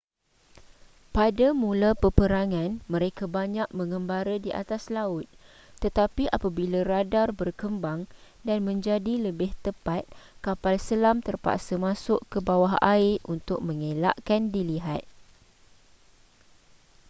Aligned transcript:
pada 1.15 1.47
mula 1.63 1.91
peperangan 2.03 2.71
mereka 2.93 3.25
banyak 3.37 3.67
menggembara 3.77 4.35
di 4.45 4.49
atas 4.61 4.83
laut 4.95 5.27
tetapi 5.83 6.23
apabila 6.37 6.79
radar 6.93 7.27
berkembang 7.41 8.01
dan 8.47 8.59
menjadi 8.69 9.13
lebih 9.27 9.51
tepat 9.65 10.03
kapal 10.45 10.75
selam 10.87 11.17
terpaksa 11.27 11.75
masuk 11.87 12.19
ke 12.33 12.39
bawah 12.49 12.75
air 12.95 13.15
untuk 13.33 13.59
mengelakkan 13.67 14.41
dilihat 14.55 15.03